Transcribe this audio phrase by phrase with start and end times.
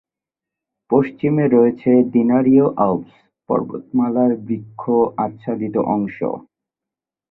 [0.89, 3.13] পশ্চিমে রয়েছে দিনারীয় আল্পস
[3.49, 4.81] পর্বতমালার বৃক্ষ
[5.17, 6.17] আচ্ছাদিত অংশ।